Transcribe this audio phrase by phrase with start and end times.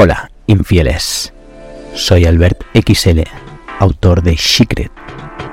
[0.00, 1.32] Hola, infieles.
[1.92, 3.22] Soy Albert XL,
[3.80, 4.92] autor de Secret,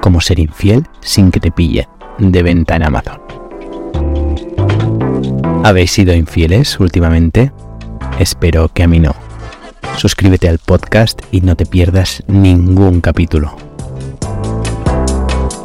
[0.02, 1.90] cómo ser infiel sin que te pille,
[2.20, 3.20] de venta en Amazon.
[5.64, 7.52] ¿Habéis sido infieles últimamente?
[8.20, 9.16] Espero que a mí no.
[9.98, 13.56] Suscríbete al podcast y no te pierdas ningún capítulo.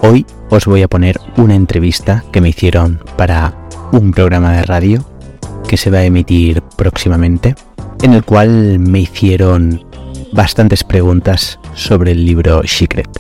[0.01, 3.53] Hoy os voy a poner una entrevista que me hicieron para
[3.93, 5.05] un programa de radio
[5.69, 7.55] que se va a emitir próximamente,
[8.03, 9.85] en el cual me hicieron
[10.33, 13.11] bastantes preguntas sobre el libro Secret.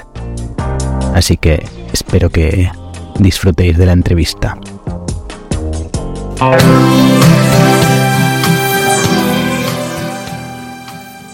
[1.14, 1.62] Así que
[1.92, 2.70] espero que
[3.18, 4.56] disfrutéis de la entrevista.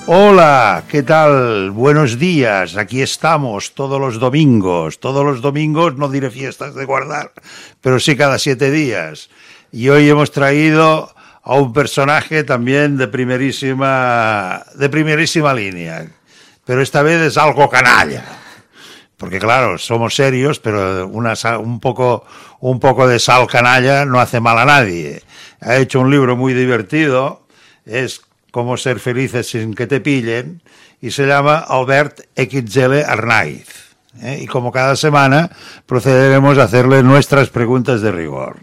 [0.08, 1.70] Hola, ¿qué tal?
[1.70, 4.98] Buenos días, aquí estamos todos los domingos.
[4.98, 7.32] Todos los domingos, no diré fiestas de guardar,
[7.80, 9.30] pero sí cada siete días.
[9.72, 11.15] Y hoy hemos traído
[11.46, 16.04] a un personaje también de primerísima, de primerísima línea,
[16.64, 18.24] pero esta vez es algo canalla.
[19.16, 22.26] Porque claro, somos serios, pero una, un, poco,
[22.58, 25.22] un poco de sal canalla no hace mal a nadie.
[25.60, 27.46] Ha hecho un libro muy divertido,
[27.86, 30.62] es Cómo ser felices sin que te pillen,
[31.00, 33.68] y se llama Albert XL Arnaiz.
[34.22, 34.40] ¿eh?
[34.42, 35.50] Y como cada semana,
[35.84, 38.56] procederemos a hacerle nuestras preguntas de rigor.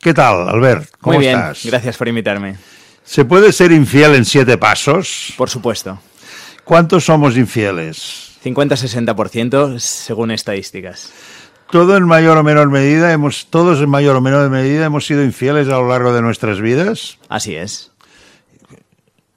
[0.00, 0.90] ¿Qué tal, Albert?
[1.00, 1.64] ¿Cómo Muy bien, estás?
[1.66, 2.56] gracias por invitarme.
[3.04, 5.32] ¿Se puede ser infiel en siete pasos?
[5.36, 5.98] Por supuesto.
[6.64, 8.32] ¿Cuántos somos infieles?
[8.44, 11.12] 50-60% según estadísticas.
[11.70, 15.24] Todo en mayor o menor medida, hemos, todos en mayor o menor medida hemos sido
[15.24, 17.18] infieles a lo largo de nuestras vidas.
[17.28, 17.90] Así es.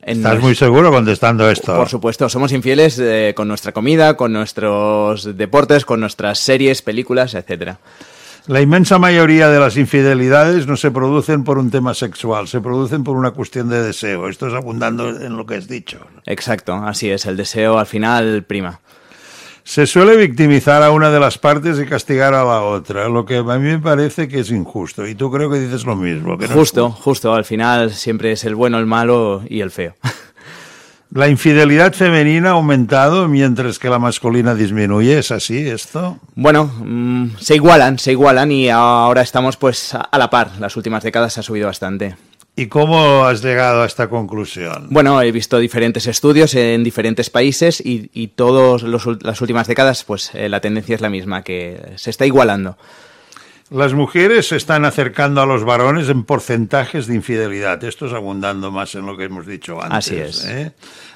[0.02, 1.76] ¿Estás nos- muy seguro contestando esto?
[1.76, 7.34] Por supuesto, somos infieles eh, con nuestra comida, con nuestros deportes, con nuestras series, películas,
[7.34, 7.80] etcétera.
[8.50, 13.04] La inmensa mayoría de las infidelidades no se producen por un tema sexual, se producen
[13.04, 14.28] por una cuestión de deseo.
[14.28, 16.00] Esto es abundando en lo que has dicho.
[16.26, 17.28] Exacto, así es.
[17.28, 18.80] El deseo al final prima.
[19.64, 23.38] Se suele victimizar a una de las partes y castigar a la otra, lo que
[23.38, 25.06] a mí me parece que es injusto.
[25.06, 26.36] Y tú creo que dices lo mismo.
[26.36, 27.36] Que no es Justo, justo.
[27.36, 29.94] Al final siempre es el bueno, el malo y el feo.
[31.12, 36.20] La infidelidad femenina ha aumentado mientras que la masculina disminuye, ¿es así esto?
[36.36, 40.52] Bueno, mm, se igualan, se igualan y ahora estamos pues a la par.
[40.60, 42.16] Las últimas décadas ha subido bastante.
[42.56, 44.88] ¿Y cómo has llegado a esta conclusión?
[44.92, 50.30] Bueno, he visto diferentes estudios en diferentes países y, y todas las últimas décadas, pues
[50.36, 52.78] eh, la tendencia es la misma, que se está igualando.
[53.72, 57.84] Las mujeres se están acercando a los varones en porcentajes de infidelidad.
[57.84, 59.98] Esto es abundando más en lo que hemos dicho antes.
[59.98, 60.46] Así es.
[60.46, 60.72] ¿eh?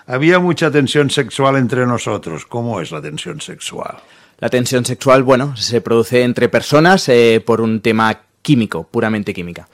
[0.06, 2.46] Había mucha tensión sexual entre nosotros.
[2.46, 3.98] ¿Cómo es la tensión sexual?
[4.38, 9.68] La tensión sexual, bueno, se produce entre personas eh, por un tema químico, puramente química.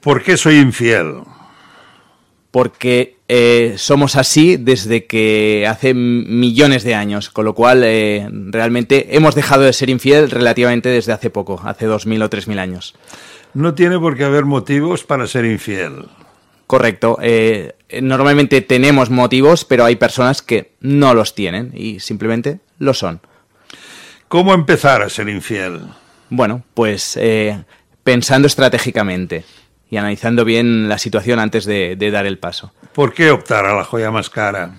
[0.00, 1.22] ¿Por qué soy infiel?
[2.52, 9.14] Porque eh, somos así desde que hace millones de años, con lo cual eh, realmente
[9.16, 12.94] hemos dejado de ser infiel relativamente desde hace poco, hace 2.000 o 3.000 años.
[13.52, 16.06] No tiene por qué haber motivos para ser infiel.
[16.66, 17.18] Correcto.
[17.20, 23.20] eh, normalmente tenemos motivos, pero hay personas que no los tienen y simplemente lo son.
[24.28, 25.80] ¿Cómo empezar a ser infiel?
[26.30, 27.18] Bueno, pues
[28.04, 29.44] pensando estratégicamente
[29.90, 32.72] y analizando bien la situación antes de, de dar el paso.
[32.92, 34.74] ¿Por qué optar a la joya más cara?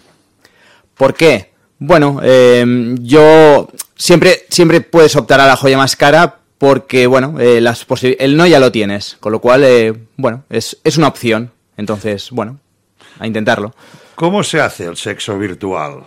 [0.96, 1.52] ¿Por qué?
[1.80, 7.62] Bueno, eh, yo siempre, siempre puedes optar a la joya más cara porque, bueno, eh,
[7.62, 11.52] las el no ya lo tienes, con lo cual, eh, bueno, es, es una opción.
[11.78, 12.60] Entonces, bueno,
[13.18, 13.74] a intentarlo.
[14.16, 16.04] ¿Cómo se hace el sexo virtual?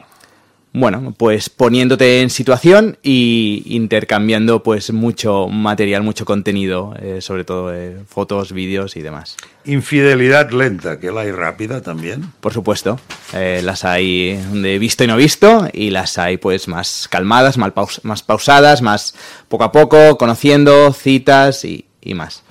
[0.74, 7.74] Bueno, pues poniéndote en situación y intercambiando pues mucho material, mucho contenido, eh, sobre todo
[7.74, 9.36] eh, fotos, vídeos y demás.
[9.66, 12.32] Infidelidad lenta, que la hay rápida también.
[12.40, 12.98] Por supuesto,
[13.34, 17.74] eh, las hay de visto y no visto y las hay pues más calmadas, mal
[17.74, 19.14] paus- más pausadas, más
[19.48, 22.44] poco a poco, conociendo, citas y, y más.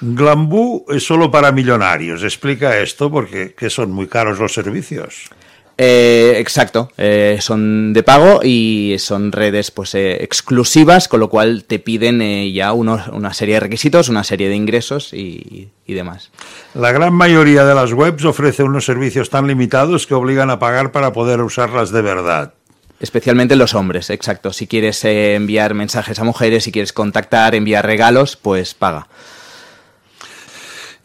[0.00, 2.24] Glambú es solo para millonarios.
[2.24, 5.30] Explica esto porque que son muy caros los servicios.
[5.78, 11.64] Eh, exacto, eh, son de pago y son redes pues eh, exclusivas, con lo cual
[11.64, 15.94] te piden eh, ya unos- una serie de requisitos, una serie de ingresos y, y
[15.94, 16.30] demás.
[16.74, 20.92] La gran mayoría de las webs ofrece unos servicios tan limitados que obligan a pagar
[20.92, 22.52] para poder usarlas de verdad.
[23.00, 24.52] Especialmente los hombres, exacto.
[24.52, 29.08] Si quieres eh, enviar mensajes a mujeres, si quieres contactar, enviar regalos, pues paga.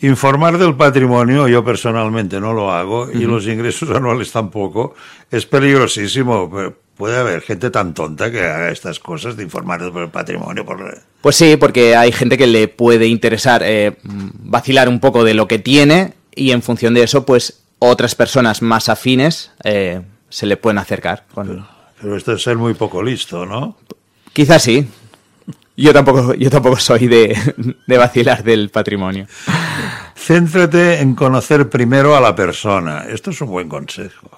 [0.01, 4.93] Informar del patrimonio, yo personalmente no lo hago, y los ingresos anuales tampoco,
[5.31, 6.49] es peligrosísimo.
[6.51, 10.65] Pu- Puede haber gente tan tonta que haga estas cosas de informar del patrimonio.
[10.65, 10.99] Por...
[11.21, 15.47] Pues sí, porque hay gente que le puede interesar eh, vacilar un poco de lo
[15.47, 20.57] que tiene y en función de eso, pues otras personas más afines eh, se le
[20.57, 21.25] pueden acercar.
[21.35, 21.47] Con...
[21.47, 21.67] Pero,
[22.01, 23.77] pero esto es ser muy poco listo, ¿no?
[24.33, 24.87] Quizás sí.
[25.79, 27.37] Yo tampoco, yo tampoco soy de,
[27.85, 29.27] de vacilar del patrimonio.
[30.27, 33.05] Céntrate en conocer primero a la persona.
[33.07, 34.29] Esto es un buen consejo.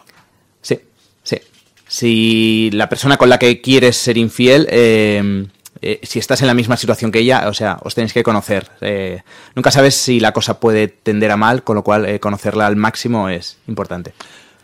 [0.62, 0.80] Sí,
[1.24, 1.40] sí.
[1.88, 5.48] Si la persona con la que quieres ser infiel, eh,
[5.82, 8.70] eh, si estás en la misma situación que ella, o sea, os tenéis que conocer.
[8.82, 9.24] Eh,
[9.56, 12.76] nunca sabes si la cosa puede tender a mal, con lo cual eh, conocerla al
[12.76, 14.14] máximo es importante.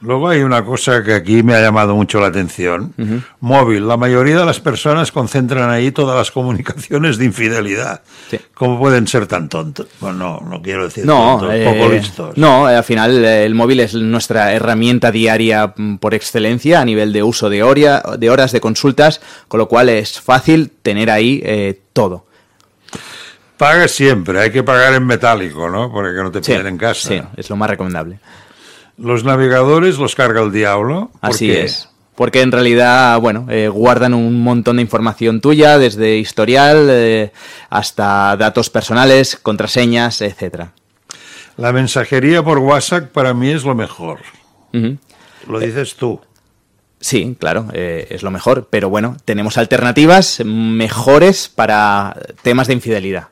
[0.05, 2.93] Luego hay una cosa que aquí me ha llamado mucho la atención.
[3.39, 3.87] Móvil.
[3.87, 8.01] La mayoría de las personas concentran ahí todas las comunicaciones de infidelidad.
[8.29, 8.39] Sí.
[8.53, 9.87] ¿Cómo pueden ser tan tontos?
[9.99, 12.37] Bueno, no, no quiero decir No, tontos, eh, poco listos.
[12.37, 17.11] no, al final eh, el móvil es nuestra herramienta diaria mm, por excelencia a nivel
[17.11, 21.41] de uso de, horia- de horas de consultas, con lo cual es fácil tener ahí
[21.43, 22.25] eh, todo.
[23.57, 25.89] Paga siempre, hay que pagar en metálico, ¿no?
[25.91, 27.07] Porque no te Sí, piden en casa.
[27.07, 28.19] sí, es lo más recomendable.
[28.97, 31.11] Los navegadores los carga el diablo.
[31.19, 31.63] ¿Por Así qué?
[31.63, 31.89] es.
[32.15, 37.33] Porque en realidad, bueno, eh, guardan un montón de información tuya, desde historial eh,
[37.69, 40.71] hasta datos personales, contraseñas, etcétera.
[41.57, 44.19] La mensajería por WhatsApp para mí es lo mejor.
[45.47, 46.19] Lo dices tú.
[46.99, 48.67] Sí, claro, eh, es lo mejor.
[48.69, 53.27] Pero bueno, tenemos alternativas mejores para temas de infidelidad.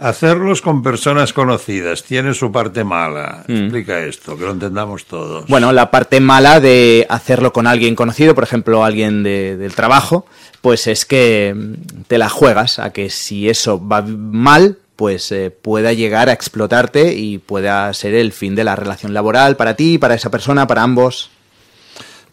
[0.00, 3.44] Hacerlos con personas conocidas tiene su parte mala.
[3.48, 5.44] Explica esto, que lo entendamos todos.
[5.44, 5.50] Mm.
[5.50, 10.24] Bueno, la parte mala de hacerlo con alguien conocido, por ejemplo, alguien de- del trabajo,
[10.62, 15.50] pues es que mm, te la juegas a que si eso va mal, pues eh,
[15.50, 19.98] pueda llegar a explotarte y pueda ser el fin de la relación laboral para ti,
[19.98, 21.30] para esa persona, para ambos.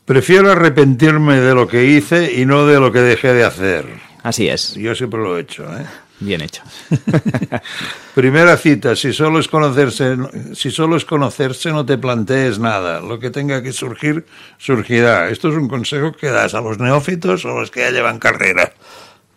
[0.05, 3.85] Prefiero arrepentirme de lo que hice y no de lo que dejé de hacer.
[4.21, 5.63] Así es, Yo siempre lo he hecho.
[5.63, 5.85] ¿eh?
[6.19, 6.63] Bien hecho.
[8.15, 10.15] Primera cita, si solo es conocerse,
[10.53, 13.01] si solo es conocerse, no te plantees nada.
[13.01, 14.25] Lo que tenga que surgir,
[14.57, 15.29] surgirá.
[15.29, 18.19] Esto es un consejo que das a los neófitos o a los que ya llevan
[18.19, 18.73] carrera.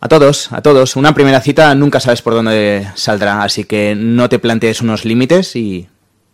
[0.01, 0.95] A todos, a todos.
[0.95, 5.57] Una primera cita nunca sabes por dónde saldrá, así que no te plantees unos límites
[5.57, 5.89] y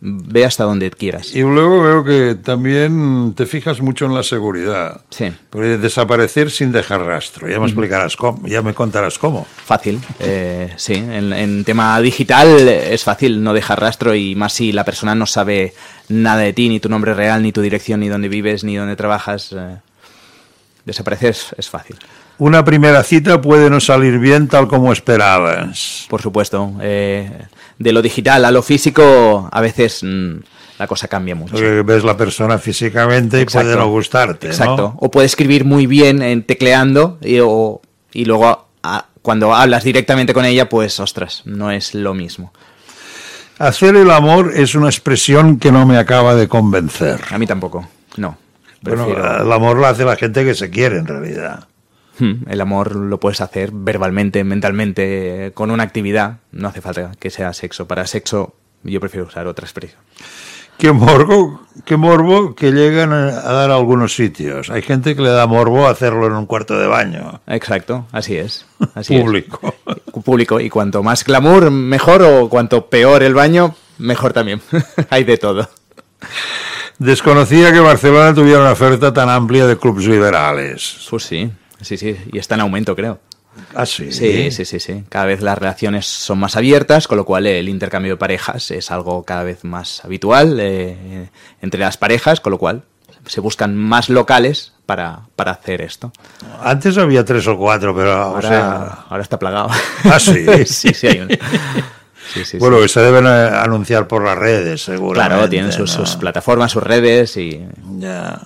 [0.07, 1.35] ve hasta donde quieras.
[1.35, 5.01] Y luego veo que también te fijas mucho en la seguridad.
[5.09, 5.33] Sí.
[5.49, 7.49] Porque desaparecer sin dejar rastro.
[7.49, 9.47] Ya me explicarás cómo, ya me contarás cómo.
[9.65, 10.93] Fácil, eh, sí.
[10.95, 15.25] En, en tema digital es fácil no dejar rastro y más si la persona no
[15.25, 15.73] sabe
[16.09, 18.97] nada de ti, ni tu nombre real, ni tu dirección, ni dónde vives, ni dónde
[18.97, 19.53] trabajas.
[19.53, 19.79] eh,
[20.85, 21.97] desaparecer es, es fácil.
[22.39, 26.07] Una primera cita puede no salir bien tal como esperabas.
[26.09, 26.73] Por supuesto.
[26.81, 27.31] eh,
[27.79, 30.35] de lo digital a lo físico, a veces mm,
[30.79, 31.53] la cosa cambia mucho.
[31.53, 33.69] Porque ves la persona físicamente y Exacto.
[33.69, 34.47] puede no gustarte.
[34.49, 34.53] ¿no?
[34.53, 34.95] Exacto.
[34.99, 37.81] O puede escribir muy bien en tecleando y, o-
[38.13, 42.53] y luego a- cuando hablas directamente con ella, pues ostras, no es lo mismo.
[43.59, 47.21] Hacer el amor es una expresión que no me acaba de convencer.
[47.31, 47.89] A mí tampoco.
[48.17, 48.37] No.
[48.83, 51.67] Bueno, Prefiero- el amor lo hace la gente que se quiere en realidad.
[52.19, 56.39] Hmm, El amor lo puedes hacer verbalmente, mentalmente, con una actividad.
[56.53, 57.87] No hace falta que sea sexo.
[57.89, 60.01] Para sexo yo prefiero usar otra expresión.
[60.79, 64.71] Qué morbo, qué morbo que llegan a a dar a algunos sitios.
[64.71, 68.67] Hay gente que le da morbo hacerlo en un cuarto de baño Exacto, así es.
[68.95, 69.61] Así público.
[69.87, 70.23] es.
[70.25, 70.59] Público.
[70.61, 72.23] Y cuanto más glamour, mejor.
[72.23, 74.61] O cuanto peor el baño, mejor también.
[75.11, 75.69] Hay de todo.
[76.99, 81.07] Desconocía que Barcelona tuviera una oferta tan amplia de clubes liberales.
[81.11, 81.51] Pues sí,
[81.85, 82.17] sí, sí.
[82.33, 83.21] Y está en aumento, creo.
[83.75, 84.11] Ah, sí.
[84.11, 85.05] Sí, sí, sí, sí.
[85.09, 88.91] Cada vez las relaciones son más abiertas, con lo cual el intercambio de parejas es
[88.91, 91.29] algo cada vez más habitual eh,
[91.63, 92.83] entre las parejas, con lo cual
[93.27, 96.13] se buscan más locales para, para hacer esto.
[96.63, 99.71] Antes había tres o cuatro, pero Ahora, o sea, ahora está plagado.
[100.05, 100.45] Ah, sí.
[100.67, 101.29] sí, sí, hay un-
[102.35, 102.83] sí, sí, bueno, sí.
[102.83, 105.15] que se deben eh, anunciar por las redes, seguro.
[105.15, 107.65] Claro, tienen sus, sus plataformas, sus redes y...
[107.99, 108.41] Ya.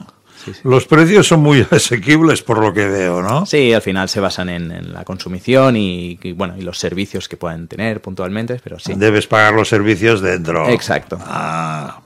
[0.64, 3.47] Los precios son muy asequibles por lo que veo, ¿no?
[3.47, 7.28] Sí, al final se basan en, en la consumición y, y, bueno y los servicios
[7.28, 8.95] que puedan tener puntualmente, pero sí.
[8.97, 10.69] Debes pagar los servicios dentro.
[10.69, 11.19] Exacto.
[11.21, 12.00] Ah.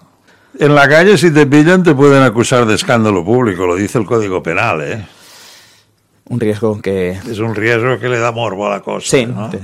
[0.58, 4.04] En la calle, si te pillan, te pueden acusar de escándalo público, lo dice el
[4.04, 5.06] Código Penal, ¿eh?
[6.26, 7.10] Un riesgo que...
[7.10, 9.06] Es un riesgo que le da morbo a la cosa.
[9.06, 9.48] Sí, ¿no?
[9.50, 9.60] te,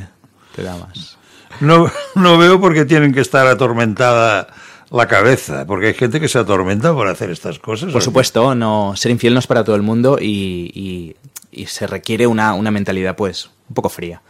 [0.54, 1.18] te da más.
[1.60, 4.48] No, no veo por qué tienen que estar atormentada
[4.90, 7.92] la cabeza, porque hay gente que se atormenta por hacer estas cosas.
[7.92, 11.16] Por supuesto, no, ser infiel no es para todo el mundo y, y-
[11.50, 14.20] y se requiere una, una mentalidad pues un poco fría.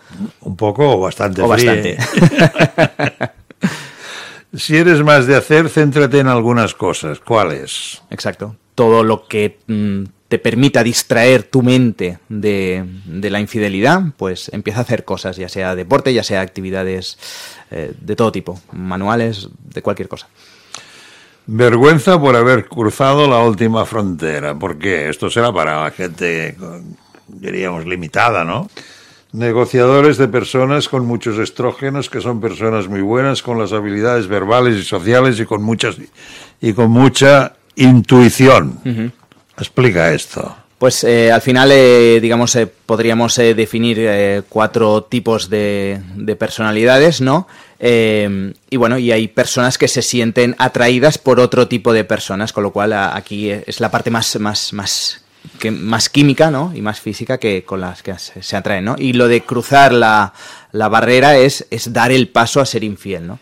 [0.40, 1.42] Un poco o bastante.
[1.42, 1.74] O fría.
[1.74, 1.98] bastante.
[4.56, 7.20] Si eres más de hacer, céntrate en algunas cosas.
[7.20, 8.00] ¿Cuáles?
[8.10, 8.56] Exacto.
[8.74, 14.80] Todo lo que mm, te permita distraer tu mente de, de la infidelidad, pues empieza
[14.80, 17.18] a hacer cosas, ya sea deporte, ya sea actividades
[17.70, 20.28] eh, de todo tipo, manuales, de cualquier cosa.
[21.46, 24.54] Vergüenza por haber cruzado la última frontera.
[24.58, 25.08] ¿Por qué?
[25.08, 26.56] Esto será para la gente,
[27.26, 28.68] diríamos, limitada, ¿no?
[29.32, 34.76] Negociadores de personas con muchos estrógenos, que son personas muy buenas, con las habilidades verbales
[34.76, 35.96] y sociales y con muchas
[36.60, 39.14] y con mucha intuición.
[39.58, 40.56] Explica esto.
[40.78, 47.46] Pues eh, al final, eh, digamos, eh, podríamos definir cuatro tipos de, de personalidades, ¿no?
[47.80, 52.64] y bueno, y hay personas que se sienten atraídas por otro tipo de personas, con
[52.64, 55.22] lo cual aquí es la parte más, más, más,
[55.60, 56.72] que, más química, ¿no?
[56.74, 58.96] Y más física que con las que se, atraen, ¿no?
[58.98, 60.32] Y lo de cruzar la,
[60.72, 63.38] la barrera es, es dar el paso a ser infiel, ¿no?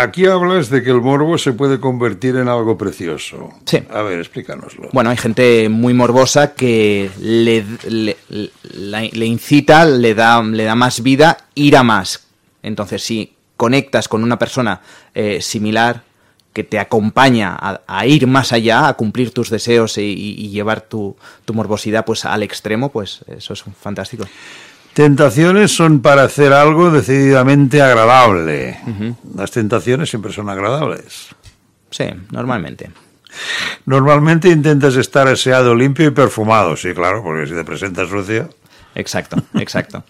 [0.00, 3.50] Aquí hablas de que el morbo se puede convertir en algo precioso.
[3.66, 3.82] Sí.
[3.90, 4.88] A ver, explícanoslo.
[4.92, 7.64] Bueno, hay gente muy morbosa que le,
[8.30, 12.26] le, incita, le da, le da más vida ir a más.
[12.62, 14.80] Entonces, si conectas con una persona
[15.14, 16.02] eh, similar
[16.54, 21.14] que te acompaña a, ir más allá, a cumplir tus deseos y, y llevar tu,
[21.44, 24.24] tu morbosidad pues al extremo, pues eso es fantástico.
[25.00, 28.78] Tentaciones son para hacer algo decididamente agradable.
[29.34, 31.28] Las tentaciones siempre son agradables.
[31.90, 32.90] Sí, normalmente.
[33.86, 38.50] Normalmente intentas estar aseado, limpio y perfumado, sí, claro, porque si te presentas sucio.
[38.94, 40.04] Exacto, exacto.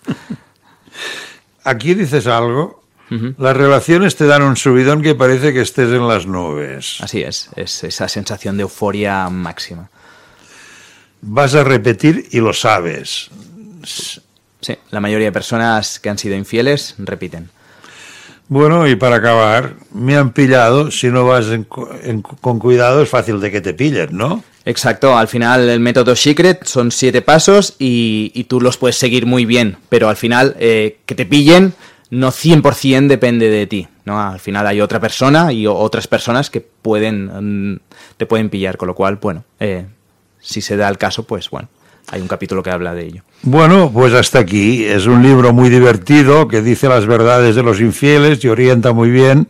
[1.63, 2.83] Aquí dices algo.
[3.39, 6.97] Las relaciones te dan un subidón que parece que estés en las nubes.
[7.01, 9.89] Así es, es esa sensación de euforia máxima.
[11.23, 13.31] Vas a repetir y lo sabes
[14.61, 17.51] Sí, la mayoría de personas que han sido infieles repiten.
[18.49, 21.47] Bueno, y para acabar, me han pillado, si no vas
[22.41, 24.43] con cuidado es fácil de que te pillen, ¿no?
[24.65, 29.45] Exacto, al final el método Secret son siete pasos y, tú los puedes seguir muy
[29.45, 31.75] bien, pero al final eh, que te pillen
[32.11, 34.21] no 100% depende de ti, ¿no?
[34.21, 37.81] Al final hay otra persona y otras personas que pueden, mm,
[38.17, 39.87] te pueden pillar, con lo cual, bueno, eh,
[40.41, 41.69] si se da el caso, pues bueno,
[42.11, 43.23] hay un capítulo que habla de ello.
[43.43, 44.85] Bueno, pues hasta aquí.
[44.85, 49.11] Es un libro muy divertido que dice las verdades de los infieles y orienta muy
[49.11, 49.47] bien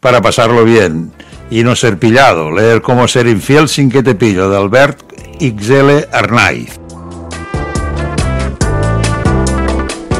[0.00, 1.12] para pasarlo bien
[1.50, 2.50] y no ser pillado.
[2.50, 5.00] Leer cómo ser infiel sin que te pillo, de Albert
[5.38, 6.78] XL Arnaiz.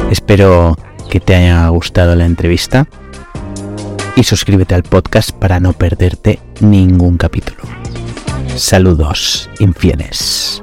[0.09, 0.77] Espero
[1.09, 2.87] que te haya gustado la entrevista
[4.15, 7.63] y suscríbete al podcast para no perderte ningún capítulo.
[8.55, 10.61] Saludos, infieles.